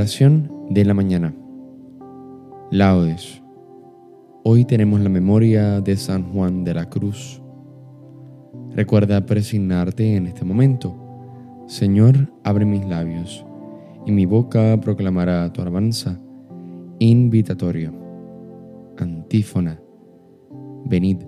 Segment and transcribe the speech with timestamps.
[0.00, 1.34] Oración de la mañana.
[2.70, 3.42] Laudes.
[4.44, 7.42] Hoy tenemos la memoria de San Juan de la Cruz.
[8.70, 10.96] Recuerda presignarte en este momento.
[11.66, 13.44] Señor, abre mis labios,
[14.06, 16.18] y mi boca proclamará tu alabanza.
[16.98, 17.92] Invitatorio.
[18.96, 19.82] Antífona.
[20.86, 21.18] Venid,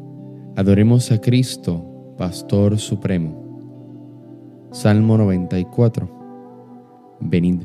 [0.57, 4.71] adoremos a Cristo, Pastor Supremo.
[4.73, 7.19] Salmo 94.
[7.21, 7.65] Venid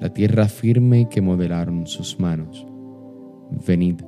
[0.00, 2.66] la tierra firme que modelaron sus manos.
[3.66, 4.02] Venid,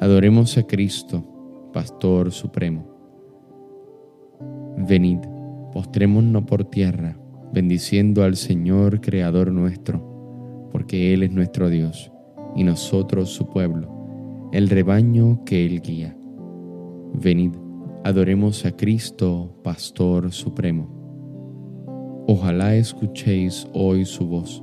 [0.00, 2.86] adoremos a Cristo, Pastor Supremo.
[4.88, 5.20] Venid,
[5.72, 7.18] postrémonos por tierra,
[7.52, 12.10] bendiciendo al Señor, Creador nuestro, porque Él es nuestro Dios,
[12.56, 16.16] y nosotros su pueblo, el rebaño que Él guía.
[17.12, 17.52] Venid,
[18.04, 20.94] adoremos a Cristo, Pastor Supremo.
[22.26, 24.62] Ojalá escuchéis hoy su voz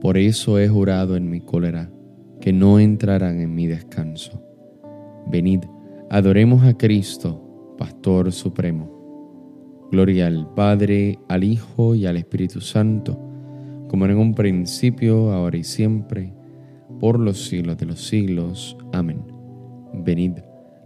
[0.00, 1.90] Por eso he jurado en mi cólera
[2.40, 4.42] que no entrarán en mi descanso.
[5.26, 5.64] Venid,
[6.10, 9.88] adoremos a Cristo, Pastor Supremo.
[9.90, 13.18] Gloria al Padre, al Hijo y al Espíritu Santo,
[13.88, 16.32] como en un principio, ahora y siempre,
[17.00, 18.76] por los siglos de los siglos.
[18.92, 19.22] Amén.
[19.94, 20.32] Venid,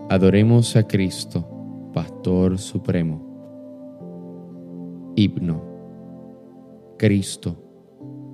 [0.08, 1.46] adoremos a Cristo,
[1.92, 3.26] Pastor Supremo.
[5.16, 5.68] Himno.
[6.98, 7.69] Cristo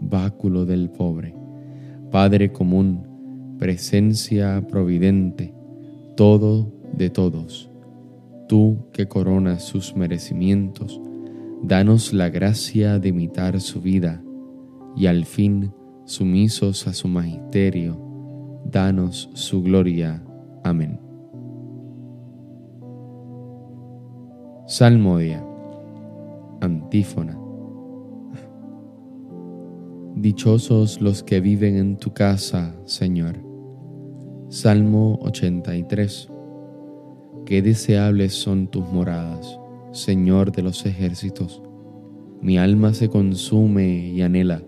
[0.00, 1.34] báculo del pobre,
[2.10, 5.54] Padre común, presencia providente,
[6.16, 7.70] todo de todos.
[8.48, 11.00] Tú que coronas sus merecimientos,
[11.62, 14.22] danos la gracia de imitar su vida
[14.96, 15.72] y al fin,
[16.04, 17.96] sumisos a su magisterio,
[18.64, 20.24] danos su gloria.
[20.64, 20.98] Amén.
[24.66, 25.44] Salmodia.
[26.60, 27.49] Antífona.
[30.20, 33.38] Dichosos los que viven en tu casa, Señor.
[34.50, 36.28] Salmo 83.
[37.46, 39.58] Qué deseables son tus moradas,
[39.92, 41.62] Señor de los ejércitos.
[42.42, 44.62] Mi alma se consume y anhela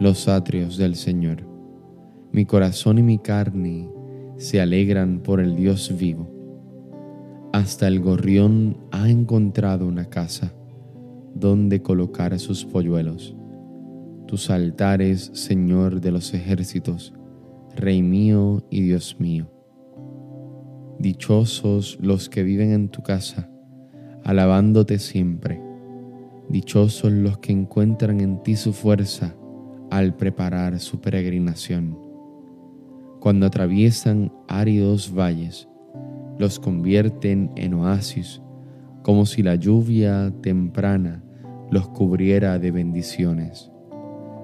[0.00, 1.46] los atrios del Señor.
[2.32, 3.88] Mi corazón y mi carne
[4.36, 6.28] se alegran por el Dios vivo.
[7.52, 10.52] Hasta el gorrión ha encontrado una casa
[11.36, 13.36] donde colocar sus polluelos
[14.32, 17.12] tus altares, Señor de los ejércitos,
[17.76, 19.52] Rey mío y Dios mío.
[20.98, 23.50] Dichosos los que viven en tu casa,
[24.24, 25.60] alabándote siempre.
[26.48, 29.36] Dichosos los que encuentran en ti su fuerza
[29.90, 31.98] al preparar su peregrinación.
[33.20, 35.68] Cuando atraviesan áridos valles,
[36.38, 38.40] los convierten en oasis,
[39.02, 41.22] como si la lluvia temprana
[41.70, 43.71] los cubriera de bendiciones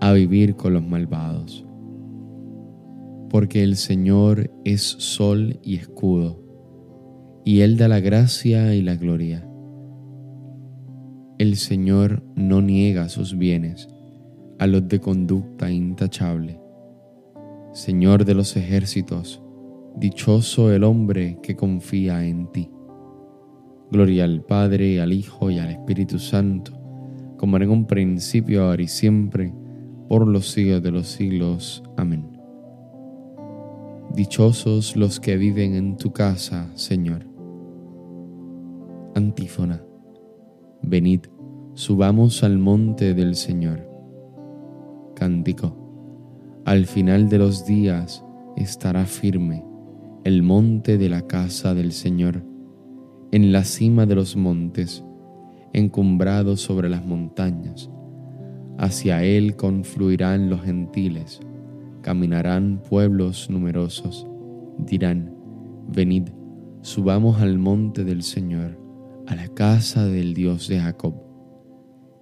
[0.00, 1.64] a vivir con los malvados.
[3.30, 6.42] Porque el Señor es sol y escudo,
[7.44, 9.46] y Él da la gracia y la gloria.
[11.38, 13.88] El Señor no niega sus bienes
[14.58, 16.60] a los de conducta intachable.
[17.72, 19.40] Señor de los ejércitos,
[19.96, 22.70] dichoso el hombre que confía en ti.
[23.90, 26.72] Gloria al Padre, al Hijo y al Espíritu Santo,
[27.36, 29.54] como en un principio, ahora y siempre,
[30.08, 31.82] por los siglos de los siglos.
[31.96, 32.38] Amén.
[34.14, 37.26] Dichosos los que viven en tu casa, Señor.
[39.14, 39.82] Antífona.
[40.82, 41.26] Venid,
[41.74, 43.86] subamos al monte del Señor.
[45.14, 45.76] Cántico.
[46.64, 48.24] Al final de los días
[48.56, 49.64] estará firme
[50.24, 52.42] el monte de la casa del Señor,
[53.30, 55.04] en la cima de los montes,
[55.72, 57.90] encumbrado sobre las montañas.
[58.78, 61.40] Hacia él confluirán los gentiles,
[62.00, 64.24] caminarán pueblos numerosos.
[64.78, 65.34] Dirán,
[65.88, 66.28] venid,
[66.82, 68.78] subamos al monte del Señor,
[69.26, 71.14] a la casa del Dios de Jacob.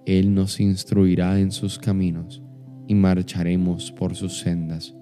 [0.07, 2.41] Él nos instruirá en sus caminos
[2.87, 4.95] y marcharemos por sus sendas,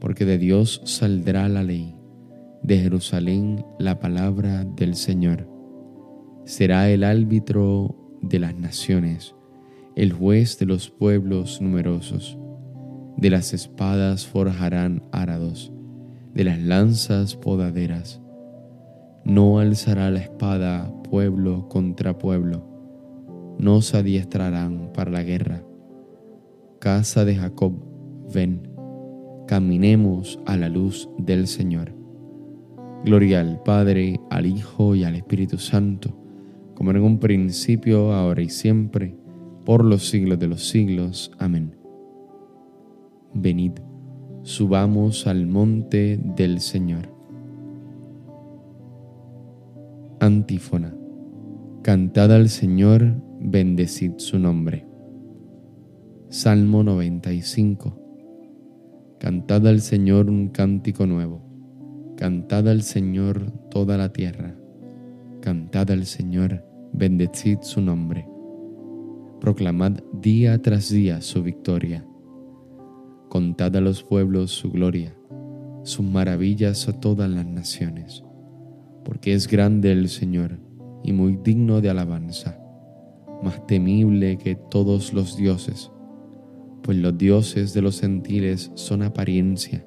[0.00, 1.96] porque de Dios saldrá la ley,
[2.62, 5.48] de Jerusalén la palabra del Señor.
[6.44, 9.34] Será el árbitro de las naciones,
[9.98, 12.38] el juez de los pueblos numerosos.
[13.16, 15.72] De las espadas forjarán arados,
[16.34, 18.22] de las lanzas podaderas.
[19.24, 22.64] No alzará la espada pueblo contra pueblo,
[23.58, 25.64] no se adiestrarán para la guerra
[26.78, 27.72] casa de Jacob,
[28.32, 28.68] ven,
[29.48, 31.92] caminemos a la luz del Señor.
[33.04, 36.16] Gloria al Padre, al Hijo y al Espíritu Santo,
[36.74, 39.16] como en un principio, ahora y siempre,
[39.68, 41.30] por los siglos de los siglos.
[41.38, 41.76] Amén.
[43.34, 43.72] Venid,
[44.42, 47.14] subamos al monte del Señor.
[50.20, 50.96] Antífona.
[51.82, 54.86] Cantad al Señor, bendecid su nombre.
[56.30, 59.18] Salmo 95.
[59.20, 61.42] Cantad al Señor un cántico nuevo.
[62.16, 64.56] Cantad al Señor toda la tierra.
[65.42, 68.37] Cantad al Señor, bendecid su nombre.
[69.40, 72.06] Proclamad día tras día su victoria.
[73.28, 75.16] Contad a los pueblos su gloria,
[75.84, 78.24] sus maravillas a todas las naciones.
[79.04, 80.58] Porque es grande el Señor
[81.02, 82.60] y muy digno de alabanza,
[83.42, 85.90] más temible que todos los dioses
[86.88, 89.84] pues los dioses de los gentiles son apariencia,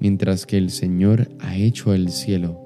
[0.00, 2.58] mientras que el Señor ha hecho el cielo.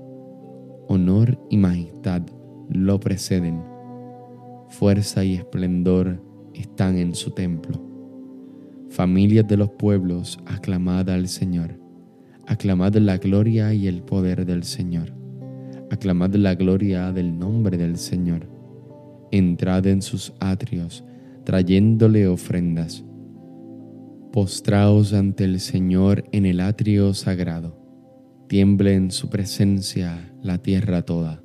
[0.89, 2.23] Honor y majestad
[2.69, 3.70] lo preceden.
[4.71, 6.23] Fuerza y esplendor
[6.55, 7.81] están en su templo.
[8.89, 11.79] Familias de los pueblos, aclamad al Señor.
[12.47, 15.13] Aclamad la gloria y el poder del Señor.
[15.91, 18.49] Aclamad la gloria del nombre del Señor.
[19.31, 21.05] Entrad en sus atrios,
[21.45, 23.05] trayéndole ofrendas
[24.33, 27.77] Postraos ante el Señor en el atrio sagrado.
[28.47, 31.43] Tiemble en su presencia la tierra toda.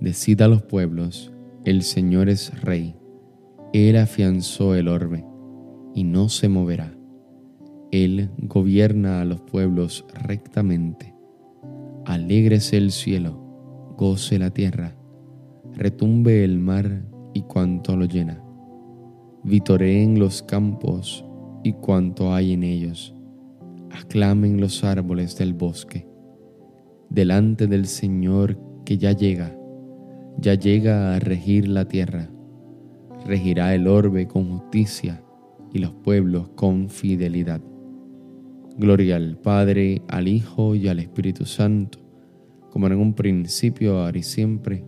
[0.00, 1.30] Decida a los pueblos,
[1.64, 2.96] el Señor es rey.
[3.72, 5.24] Él afianzó el orbe
[5.94, 6.94] y no se moverá.
[7.90, 11.14] Él gobierna a los pueblos rectamente.
[12.06, 14.96] Alégrese el cielo, goce la tierra,
[15.74, 18.42] retumbe el mar y cuanto lo llena.
[19.44, 21.24] Vitoreen los campos
[21.62, 23.14] y cuanto hay en ellos.
[23.90, 26.08] Aclamen los árboles del bosque,
[27.10, 29.59] delante del Señor que ya llega,
[30.40, 32.28] ya llega a regir la tierra.
[33.26, 35.22] Regirá el orbe con justicia
[35.72, 37.60] y los pueblos con fidelidad.
[38.78, 41.98] Gloria al Padre, al Hijo y al Espíritu Santo,
[42.70, 44.84] como en un principio, ahora y siempre,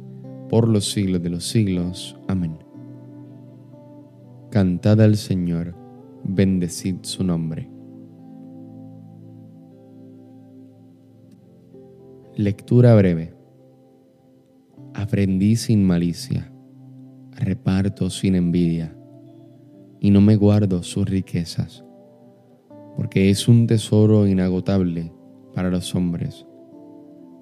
[0.48, 2.16] por los siglos de los siglos.
[2.28, 2.58] Amén.
[4.50, 5.74] Cantad al Señor
[6.24, 7.68] bendecid su nombre.
[12.36, 13.41] Lectura breve.
[15.12, 16.50] Aprendí sin malicia,
[17.32, 18.96] reparto sin envidia,
[20.00, 21.84] y no me guardo sus riquezas,
[22.96, 25.12] porque es un tesoro inagotable
[25.54, 26.46] para los hombres.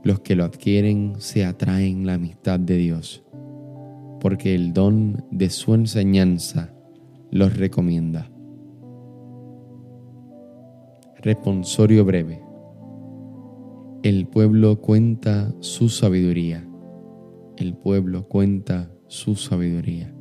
[0.03, 3.23] Los que lo adquieren se atraen la amistad de Dios,
[4.19, 6.75] porque el don de su enseñanza
[7.31, 8.33] los recomienda.
[11.23, 12.43] Responsorio breve.
[14.03, 16.67] El pueblo cuenta su sabiduría.
[17.61, 20.15] El pueblo cuenta su sabiduría.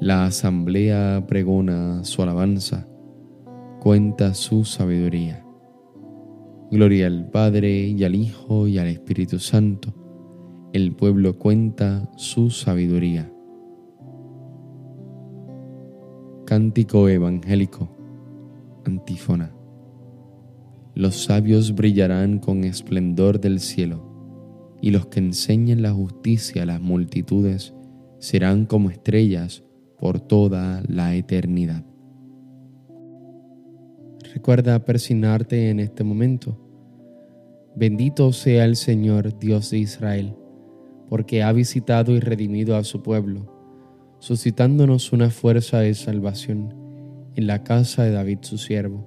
[0.00, 2.88] La asamblea pregona su alabanza,
[3.78, 5.46] cuenta su sabiduría.
[6.72, 9.94] Gloria al Padre y al Hijo y al Espíritu Santo.
[10.72, 13.32] El pueblo cuenta su sabiduría.
[16.44, 17.88] Cántico evangélico.
[18.84, 19.54] Antífona.
[20.96, 24.05] Los sabios brillarán con esplendor del cielo,
[24.86, 27.74] y los que enseñan la justicia a las multitudes
[28.20, 29.64] serán como estrellas
[29.98, 31.84] por toda la eternidad.
[34.32, 36.56] Recuerda persignarte en este momento.
[37.74, 40.36] Bendito sea el Señor Dios de Israel,
[41.08, 46.72] porque ha visitado y redimido a su pueblo, suscitándonos una fuerza de salvación
[47.34, 49.04] en la casa de David su siervo,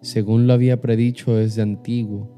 [0.00, 2.37] según lo había predicho desde antiguo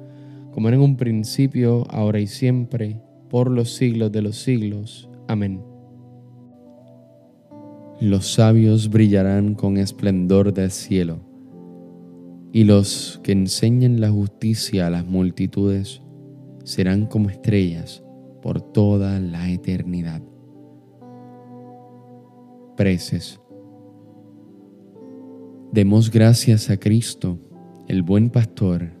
[0.51, 5.09] como era en un principio, ahora y siempre, por los siglos de los siglos.
[5.27, 5.61] Amén.
[8.01, 11.19] Los sabios brillarán con esplendor del cielo,
[12.51, 16.01] y los que enseñan la justicia a las multitudes
[16.63, 18.03] serán como estrellas
[18.41, 20.21] por toda la eternidad.
[22.75, 23.39] Preces.
[25.71, 27.39] Demos gracias a Cristo,
[27.87, 29.00] el buen pastor,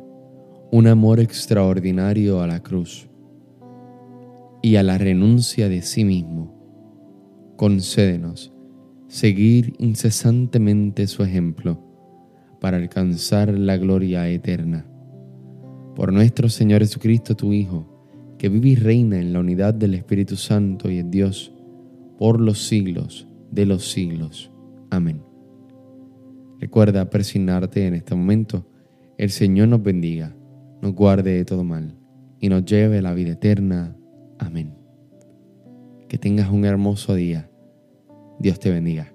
[0.71, 3.09] un amor extraordinario a la cruz
[4.61, 6.55] y a la renuncia de sí mismo,
[7.57, 8.53] concédenos
[9.09, 11.77] seguir incesantemente su ejemplo
[12.61, 14.85] para alcanzar la gloria eterna.
[15.93, 17.85] Por nuestro Señor Jesucristo, tu Hijo,
[18.37, 21.53] que vive y reina en la unidad del Espíritu Santo y en Dios,
[22.17, 24.53] por los siglos de los siglos.
[24.89, 25.21] Amén.
[26.61, 28.65] Recuerda persignarte en este momento.
[29.17, 30.33] El Señor nos bendiga,
[30.81, 31.95] nos guarde de todo mal
[32.39, 33.95] y nos lleve a la vida eterna.
[34.39, 34.75] Amén.
[36.07, 37.51] Que tengas un hermoso día
[38.41, 39.13] Dios te bendiga.